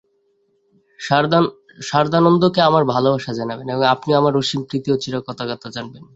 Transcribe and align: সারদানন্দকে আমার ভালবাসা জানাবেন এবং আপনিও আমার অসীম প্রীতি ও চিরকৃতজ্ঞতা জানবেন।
সারদানন্দকে 1.89 2.59
আমার 2.69 2.83
ভালবাসা 2.93 3.31
জানাবেন 3.39 3.67
এবং 3.73 3.83
আপনিও 3.93 4.19
আমার 4.21 4.33
অসীম 4.41 4.61
প্রীতি 4.69 4.89
ও 4.91 4.95
চিরকৃতজ্ঞতা 5.03 5.67
জানবেন। 5.75 6.03